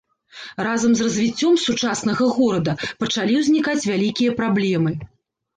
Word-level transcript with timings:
Разам 0.67 0.95
з 1.01 1.05
развіццём 1.07 1.59
сучаснага 1.65 2.23
горада 2.37 2.75
пачалі 3.05 3.39
ўзнікаць 3.43 3.79
вялікія 3.91 4.37
праблемы. 4.41 4.91